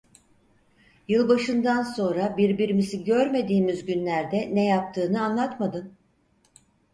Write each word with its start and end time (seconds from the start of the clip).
Yılbaşından 1.07 1.83
sonra 1.83 2.37
birbirimizi 2.37 3.03
görmediğimiz 3.03 3.85
günlerde 3.85 4.49
ne 4.55 4.65
yaptığını 4.65 5.21
anlatmadın! 5.21 5.93